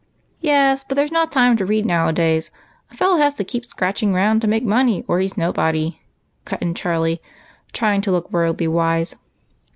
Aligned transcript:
"Yes, 0.51 0.83
but 0.83 0.95
there 0.95 1.05
's 1.05 1.11
no 1.11 1.27
time 1.27 1.55
to 1.57 1.63
read 1.63 1.85
nowadays; 1.85 2.49
a 2.89 2.97
fellow 2.97 3.17
has 3.17 3.35
to 3.35 3.43
keep 3.43 3.63
scratching 3.67 4.15
round 4.15 4.41
to 4.41 4.47
make 4.47 4.63
money 4.65 5.05
or 5.07 5.19
he 5.19 5.27
's 5.27 5.37
nobody," 5.37 6.01
cut 6.43 6.59
in 6.59 6.73
Charlie, 6.73 7.21
trying 7.71 8.01
to 8.01 8.11
look 8.11 8.31
worldly 8.31 8.67
wise. 8.67 9.15